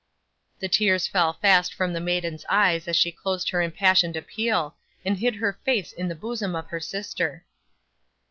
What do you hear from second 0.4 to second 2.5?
'The tears fell fast from the maiden's